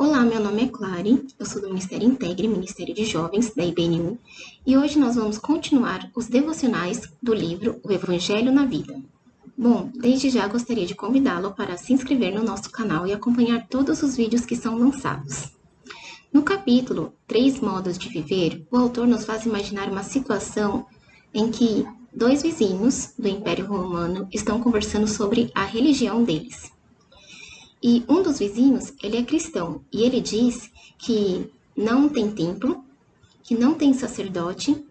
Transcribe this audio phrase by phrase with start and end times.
[0.00, 4.18] Olá, meu nome é Clary, eu sou do Ministério Integre, Ministério de Jovens, da IBNU,
[4.66, 8.98] e hoje nós vamos continuar os devocionais do livro O Evangelho na Vida.
[9.58, 14.02] Bom, desde já gostaria de convidá-lo para se inscrever no nosso canal e acompanhar todos
[14.02, 15.50] os vídeos que são lançados.
[16.32, 20.86] No capítulo Três Modos de Viver, o autor nos faz imaginar uma situação
[21.34, 26.72] em que dois vizinhos do Império Romano estão conversando sobre a religião deles.
[27.82, 32.84] E um dos vizinhos, ele é cristão, e ele diz que não tem templo,
[33.42, 34.84] que não tem sacerdote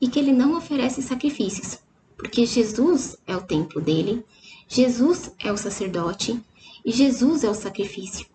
[0.00, 1.78] e que ele não oferece sacrifícios,
[2.16, 4.24] porque Jesus é o templo dele,
[4.68, 6.40] Jesus é o sacerdote
[6.84, 8.26] e Jesus é o sacrifício.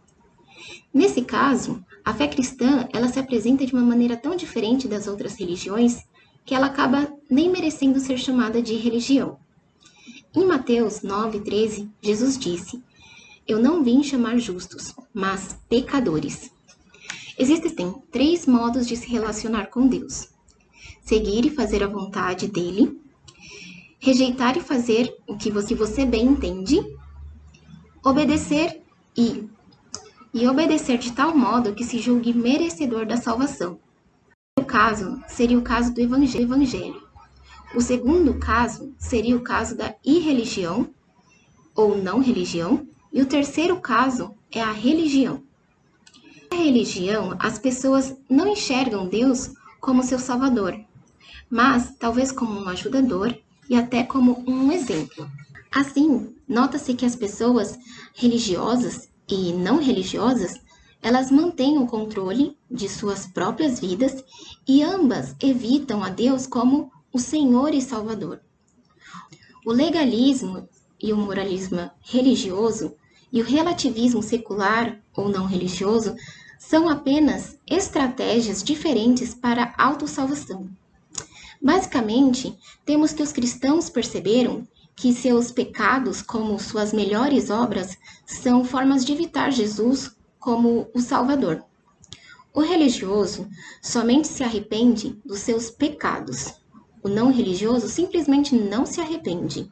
[0.94, 5.36] Nesse caso, a fé cristã, ela se apresenta de uma maneira tão diferente das outras
[5.36, 6.06] religiões
[6.46, 9.38] que ela acaba nem merecendo ser chamada de religião.
[10.34, 12.82] Em Mateus 9:13, Jesus disse:
[13.48, 16.52] eu não vim chamar justos, mas pecadores.
[17.38, 20.30] Existem três modos de se relacionar com Deus:
[21.04, 23.00] seguir e fazer a vontade dele,
[24.00, 26.80] rejeitar e fazer o que você bem entende,
[28.04, 28.82] obedecer
[29.16, 29.48] e
[30.34, 33.80] e obedecer de tal modo que se julgue merecedor da salvação.
[34.60, 37.02] O caso seria o caso do evangelho.
[37.74, 40.90] O segundo caso seria o caso da irreligião
[41.76, 45.42] ou não religião, e o terceiro caso é a religião.
[46.52, 50.80] Na religião, as pessoas não enxergam Deus como seu salvador,
[51.50, 53.38] mas talvez como um ajudador
[53.70, 55.30] e até como um exemplo.
[55.72, 57.78] Assim, nota-se que as pessoas
[58.16, 60.60] religiosas e não religiosas,
[61.02, 64.24] elas mantêm o controle de suas próprias vidas
[64.68, 68.40] e ambas evitam a Deus como o Senhor e Salvador.
[69.66, 70.68] O legalismo
[71.02, 72.96] e o moralismo religioso
[73.32, 76.16] e o relativismo secular ou não religioso
[76.60, 80.70] são apenas estratégias diferentes para autossalvação.
[81.62, 89.06] Basicamente, temos que os cristãos perceberam que seus pecados, como suas melhores obras, são formas
[89.06, 91.64] de evitar Jesus como o Salvador.
[92.54, 93.48] O religioso
[93.82, 96.56] somente se arrepende dos seus pecados.
[97.04, 99.70] O não religioso simplesmente não se arrepende.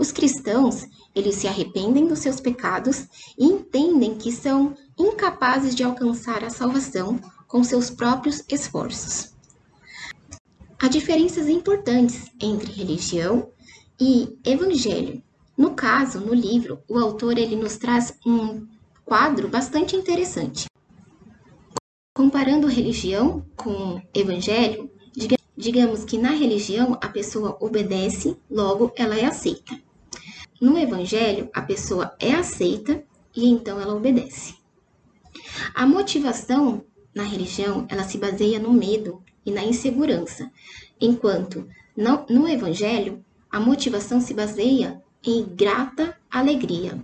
[0.00, 3.06] Os cristãos, eles se arrependem dos seus pecados
[3.38, 9.34] e entendem que são incapazes de alcançar a salvação com seus próprios esforços.
[10.78, 13.50] Há diferenças importantes entre religião
[14.00, 15.22] e evangelho.
[15.54, 18.66] No caso, no livro, o autor ele nos traz um
[19.04, 20.64] quadro bastante interessante.
[22.16, 24.90] Comparando religião com evangelho,
[25.54, 29.89] digamos que na religião a pessoa obedece, logo ela é aceita.
[30.60, 33.02] No Evangelho, a pessoa é aceita
[33.34, 34.56] e então ela obedece.
[35.74, 36.84] A motivação
[37.14, 40.50] na religião, ela se baseia no medo e na insegurança,
[41.00, 41.66] enquanto
[41.96, 47.00] no, Evangelho, a motivação se baseia em grata alegria.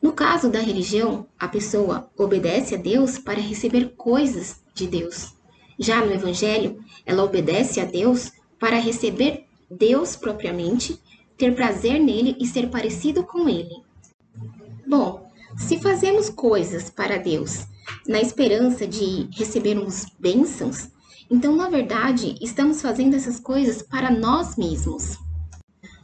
[0.00, 5.34] No caso da religião, a pessoa obedece a Deus para receber coisas de Deus.
[5.76, 11.00] Já no Evangelho, ela obedece a Deus para receber Deus propriamente
[11.38, 13.82] ter prazer nele e ser parecido com ele.
[14.86, 17.64] Bom, se fazemos coisas para Deus
[18.06, 20.88] na esperança de recebermos bênçãos,
[21.30, 25.16] então na verdade estamos fazendo essas coisas para nós mesmos.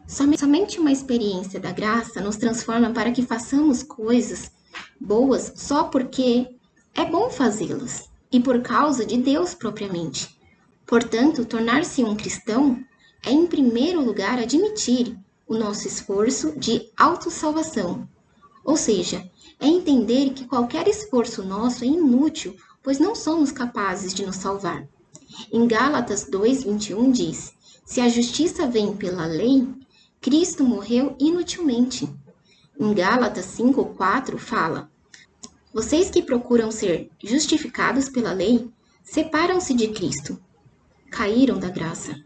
[0.06, 4.52] Somente uma experiência da graça nos transforma para que façamos coisas
[5.00, 6.46] boas só porque
[6.94, 10.38] é bom fazê-las e por causa de Deus propriamente.
[10.86, 12.78] Portanto, tornar-se um cristão
[13.24, 15.16] é, em primeiro lugar, admitir
[15.46, 18.08] o nosso esforço de autossalvação.
[18.64, 24.24] Ou seja, é entender que qualquer esforço nosso é inútil, pois não somos capazes de
[24.24, 24.88] nos salvar.
[25.52, 27.52] Em Gálatas 2:21 diz:
[27.84, 29.68] Se a justiça vem pela lei,
[30.20, 32.08] Cristo morreu inutilmente.
[32.78, 34.90] Em Gálatas 5:4 fala:
[35.72, 38.70] Vocês que procuram ser justificados pela lei,
[39.02, 40.38] separam-se de Cristo.
[41.10, 42.24] Caíram da graça.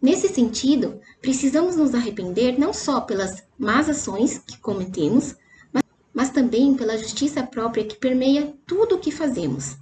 [0.00, 5.34] Nesse sentido, precisamos nos arrepender não só pelas más ações que cometemos,
[5.72, 5.82] mas,
[6.12, 9.76] mas também pela justiça própria que permeia tudo o que fazemos.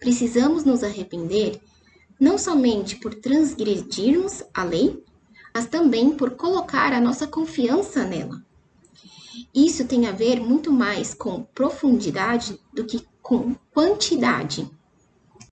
[0.00, 1.60] Precisamos nos arrepender
[2.20, 5.02] não somente por transgredirmos a lei,
[5.52, 8.44] mas também por colocar a nossa confiança nela.
[9.54, 14.68] Isso tem a ver muito mais com profundidade do que com quantidade.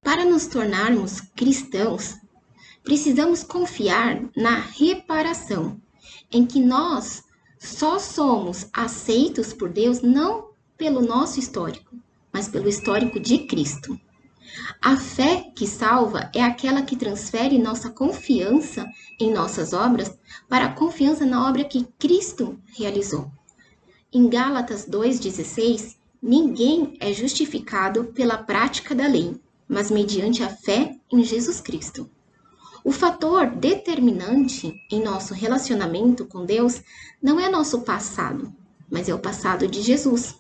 [0.03, 2.17] Para nos tornarmos cristãos,
[2.83, 5.81] precisamos confiar na reparação,
[6.31, 7.23] em que nós
[7.59, 11.97] só somos aceitos por Deus não pelo nosso histórico,
[12.33, 13.99] mas pelo histórico de Cristo.
[14.83, 18.85] A fé que salva é aquela que transfere nossa confiança
[19.19, 20.19] em nossas obras
[20.49, 23.31] para a confiança na obra que Cristo realizou.
[24.13, 31.25] Em Gálatas 2,16, ninguém é justificado pela prática da lei, mas mediante a fé em
[31.25, 32.11] Jesus Cristo.
[32.85, 36.83] O fator determinante em nosso relacionamento com Deus
[37.23, 38.53] não é nosso passado,
[38.91, 40.35] mas é o passado de Jesus.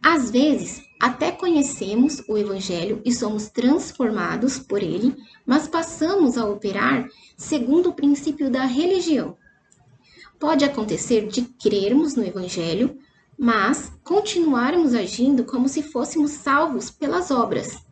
[0.00, 7.08] Às vezes, até conhecemos o Evangelho e somos transformados por ele, mas passamos a operar
[7.36, 9.36] segundo o princípio da religião.
[10.38, 12.96] Pode acontecer de crermos no Evangelho,
[13.36, 17.89] mas continuarmos agindo como se fôssemos salvos pelas obras.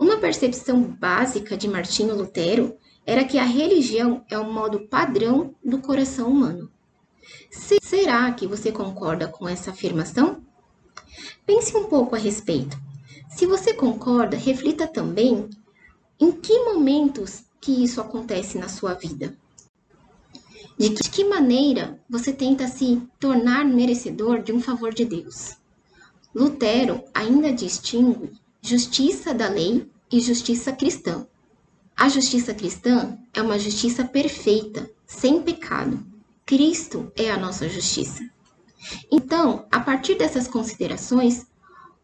[0.00, 2.74] Uma percepção básica de Martinho Lutero
[3.04, 6.72] era que a religião é o modo padrão do coração humano.
[7.82, 10.42] Será que você concorda com essa afirmação?
[11.44, 12.78] Pense um pouco a respeito.
[13.28, 15.50] Se você concorda, reflita também
[16.18, 19.36] em que momentos que isso acontece na sua vida.
[20.78, 25.58] De que maneira você tenta se tornar merecedor de um favor de Deus?
[26.34, 28.32] Lutero ainda distingue
[28.62, 31.26] justiça da lei e justiça cristã.
[31.96, 36.04] A justiça cristã é uma justiça perfeita, sem pecado.
[36.44, 38.28] Cristo é a nossa justiça.
[39.10, 41.46] Então, a partir dessas considerações,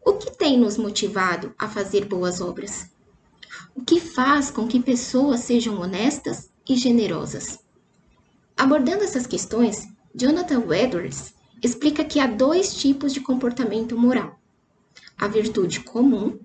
[0.05, 2.89] o que tem nos motivado a fazer boas obras?
[3.75, 7.59] O que faz com que pessoas sejam honestas e generosas?
[8.55, 14.39] Abordando essas questões, Jonathan Edwards explica que há dois tipos de comportamento moral:
[15.17, 16.39] a virtude comum,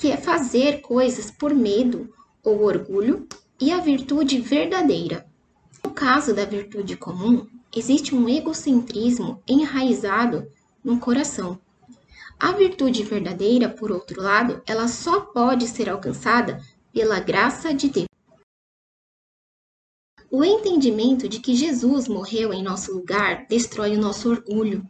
[0.00, 2.10] que é fazer coisas por medo
[2.42, 3.28] ou orgulho,
[3.60, 5.26] e a virtude verdadeira.
[5.84, 10.50] No caso da virtude comum, existe um egocentrismo enraizado
[10.82, 11.60] no coração.
[12.38, 16.58] A virtude verdadeira, por outro lado, ela só pode ser alcançada
[16.90, 18.08] pela graça de Deus.
[20.30, 24.82] O entendimento de que Jesus morreu em nosso lugar destrói o nosso orgulho,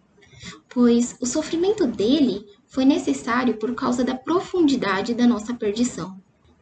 [0.68, 6.16] pois o sofrimento dele foi necessário por causa da profundidade da nossa perdição.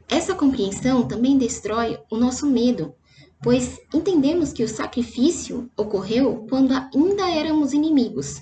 [0.08, 2.94] Essa compreensão também destrói o nosso medo,
[3.42, 8.40] pois entendemos que o sacrifício ocorreu quando ainda éramos inimigos.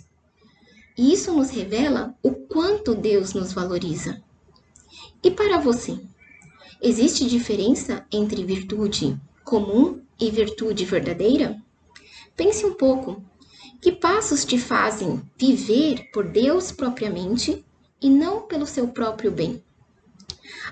[0.96, 4.22] E isso nos revela o quanto Deus nos valoriza.
[5.20, 5.98] E para você,
[6.80, 11.60] existe diferença entre virtude comum e virtude verdadeira?
[12.36, 13.22] Pense um pouco.
[13.80, 17.64] Que passos te fazem viver por Deus propriamente
[18.00, 19.62] e não pelo seu próprio bem?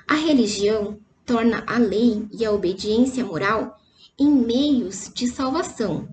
[0.08, 3.78] A religião torna a lei e a obediência moral
[4.18, 6.08] em meios de salvação,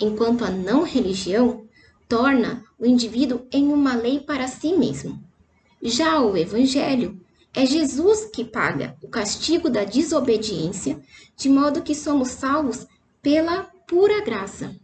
[0.00, 1.64] enquanto a não religião
[2.08, 5.22] torna o indivíduo em uma lei para si mesmo.
[5.82, 7.20] Já o Evangelho
[7.54, 11.00] é Jesus que paga o castigo da desobediência,
[11.36, 12.86] de modo que somos salvos
[13.22, 14.74] pela pura graça.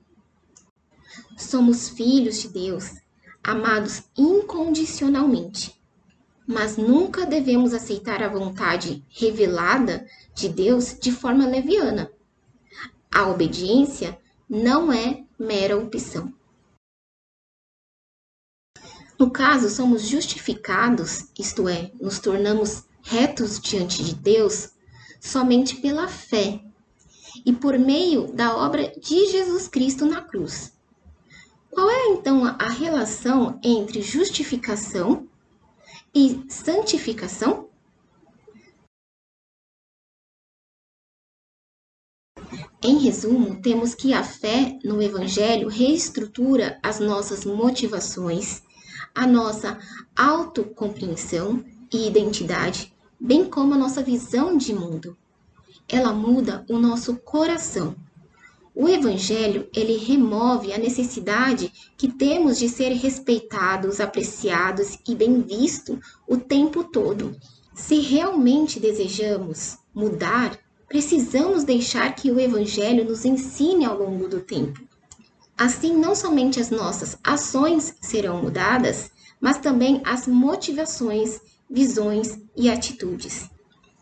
[1.37, 2.95] Somos filhos de Deus,
[3.43, 5.81] amados incondicionalmente.
[6.47, 12.11] Mas nunca devemos aceitar a vontade revelada de Deus de forma leviana
[13.13, 14.19] a obediência
[14.49, 16.33] não é mera opção.
[19.19, 24.71] No caso, somos justificados, isto é, nos tornamos retos diante de Deus
[25.21, 26.65] somente pela fé
[27.45, 30.73] e por meio da obra de Jesus Cristo na cruz.
[31.73, 35.27] Qual é então a relação entre justificação
[36.15, 37.71] e santificação?
[42.83, 48.63] Em resumo, temos que a fé no Evangelho reestrutura as nossas motivações,
[49.15, 49.79] a nossa
[50.15, 55.17] autocompreensão e identidade, bem como a nossa visão de mundo.
[55.89, 57.97] Ela muda o nosso coração.
[58.75, 65.99] O Evangelho, ele remove a necessidade que temos de ser respeitados, apreciados e bem vistos
[66.27, 67.37] o tempo todo.
[67.75, 74.81] Se realmente desejamos mudar, precisamos deixar que o Evangelho nos ensine ao longo do tempo.
[75.57, 83.51] Assim, não somente as nossas ações serão mudadas, mas também as motivações, visões e atitudes.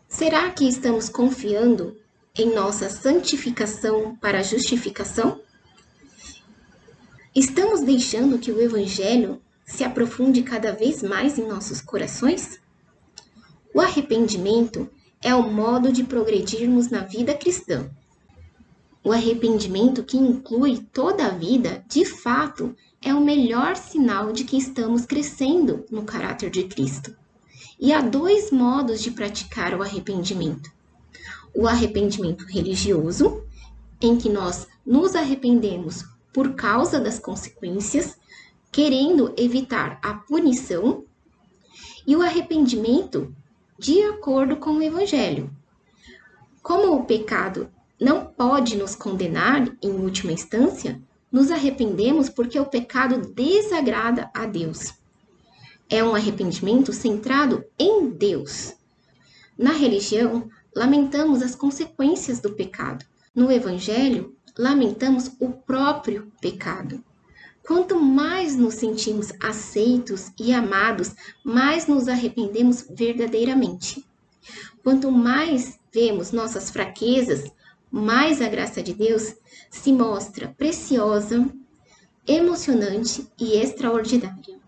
[0.07, 1.95] Será que estamos confiando
[2.37, 5.41] em nossa santificação para a justificação?
[7.35, 12.59] Estamos deixando que o Evangelho se aprofunde cada vez mais em nossos corações?
[13.73, 14.89] O arrependimento
[15.21, 17.89] é o modo de progredirmos na vida cristã.
[19.03, 24.57] O arrependimento que inclui toda a vida, de fato, é o melhor sinal de que
[24.57, 27.15] estamos crescendo no caráter de Cristo.
[27.79, 30.71] E há dois modos de praticar o arrependimento:
[31.53, 33.43] o arrependimento religioso,
[33.99, 36.03] em que nós nos arrependemos
[36.33, 38.17] por causa das consequências,
[38.71, 41.03] querendo evitar a punição,
[42.05, 43.33] e o arrependimento
[43.77, 45.51] de acordo com o Evangelho.
[46.61, 53.33] Como o pecado não pode nos condenar em última instância, nos arrependemos porque o pecado
[53.33, 54.93] desagrada a Deus.
[55.89, 58.73] É um arrependimento centrado em Deus.
[59.57, 63.05] Na religião, lamentamos as consequências do pecado.
[63.33, 67.03] No Evangelho, lamentamos o próprio pecado.
[67.63, 74.05] Quanto mais nos sentimos aceitos e amados, mais nos arrependemos verdadeiramente.
[74.83, 77.51] Quanto mais vemos nossas fraquezas,
[77.91, 79.35] mais a graça de Deus
[79.69, 81.47] se mostra preciosa,
[82.27, 84.59] emocionante e extraordinária.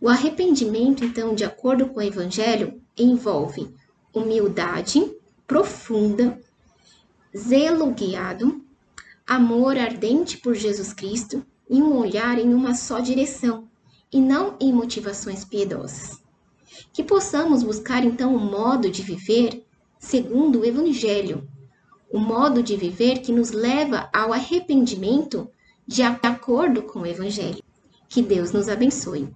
[0.00, 3.74] O arrependimento, então, de acordo com o Evangelho, envolve
[4.14, 5.14] humildade
[5.46, 6.40] profunda,
[7.36, 8.64] zelo guiado,
[9.26, 13.68] amor ardente por Jesus Cristo e um olhar em uma só direção,
[14.12, 16.22] e não em motivações piedosas.
[16.92, 19.64] Que possamos buscar então o modo de viver
[19.98, 21.48] segundo o Evangelho,
[22.10, 25.50] o modo de viver que nos leva ao arrependimento
[25.86, 27.62] de acordo com o Evangelho.
[28.08, 29.28] Que Deus nos abençoe.